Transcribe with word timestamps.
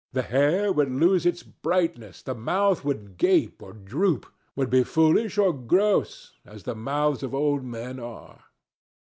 The 0.13 0.23
hair 0.23 0.73
would 0.73 0.89
lose 0.91 1.27
its 1.27 1.43
brightness, 1.43 2.23
the 2.23 2.33
mouth 2.33 2.83
would 2.83 3.17
gape 3.17 3.61
or 3.61 3.71
droop, 3.71 4.25
would 4.55 4.71
be 4.71 4.83
foolish 4.83 5.37
or 5.37 5.53
gross, 5.53 6.33
as 6.43 6.63
the 6.63 6.73
mouths 6.73 7.21
of 7.21 7.35
old 7.35 7.63
men 7.63 7.99
are. 7.99 8.45